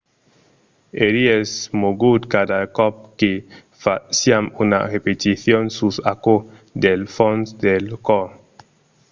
"èri 1.05 1.23
esmogut 1.37 2.21
cada 2.33 2.59
còp 2.77 2.95
que 3.19 3.31
fasiam 3.81 4.45
una 4.63 4.79
repeticion 4.93 5.63
sus 5.77 5.95
aquò 6.13 6.35
del 6.83 7.01
fons 7.15 7.45
del 7.63 7.85
còr. 8.07 8.27